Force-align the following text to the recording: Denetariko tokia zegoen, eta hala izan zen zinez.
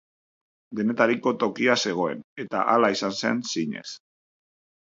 Denetariko 0.79 1.33
tokia 1.43 1.75
zegoen, 1.87 2.25
eta 2.45 2.65
hala 2.75 2.91
izan 2.97 3.17
zen 3.21 3.47
zinez. 3.53 3.89